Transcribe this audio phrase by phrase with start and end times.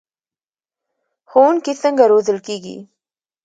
[1.29, 2.77] ښوونکي څنګه روزل کیږي؟